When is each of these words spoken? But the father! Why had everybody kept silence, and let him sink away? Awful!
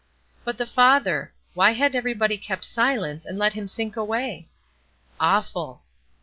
But 0.43 0.57
the 0.57 0.65
father! 0.65 1.31
Why 1.53 1.73
had 1.73 1.93
everybody 1.93 2.35
kept 2.35 2.65
silence, 2.65 3.23
and 3.23 3.37
let 3.37 3.53
him 3.53 3.67
sink 3.67 3.95
away? 3.95 4.49
Awful! 5.19 5.83